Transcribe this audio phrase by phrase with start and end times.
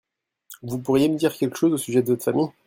[0.63, 2.49] Vous pourriez me dire quelque chose au sujet de votre famille?